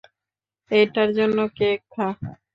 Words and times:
এটার 0.71 1.09
জন্য, 1.17 1.37
কেক 1.57 1.79
খা। 1.93 2.07